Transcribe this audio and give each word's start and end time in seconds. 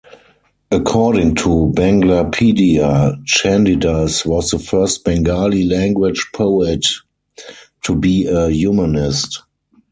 According 0.71 1.35
to 1.35 1.71
Banglapedia, 1.77 3.21
Chandidas 3.23 4.25
was 4.25 4.49
the 4.49 4.57
first 4.57 5.03
Bengali-language 5.05 6.29
poet 6.33 6.87
to 7.83 7.95
be 7.95 8.25
a 8.25 8.49
humanist. 8.49 9.43